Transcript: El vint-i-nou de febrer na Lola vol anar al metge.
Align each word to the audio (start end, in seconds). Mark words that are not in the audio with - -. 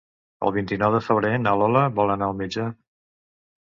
El 0.47 0.53
vint-i-nou 0.55 0.95
de 0.95 1.03
febrer 1.09 1.31
na 1.43 1.55
Lola 1.61 1.87
vol 2.01 2.19
anar 2.19 2.35
al 2.35 2.39
metge. 2.45 2.71